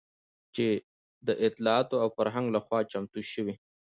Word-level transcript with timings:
چې 0.55 0.67
د 1.27 1.29
اطلاعاتو 1.47 1.95
او 2.03 2.09
فرهنګ 2.17 2.45
لخوا 2.55 2.79
چمتو 2.91 3.19
شوى 3.31 3.53